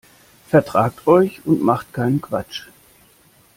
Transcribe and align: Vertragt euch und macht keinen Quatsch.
Vertragt 0.47 1.05
euch 1.05 1.45
und 1.45 1.61
macht 1.61 1.93
keinen 1.93 2.21
Quatsch. 2.21 2.65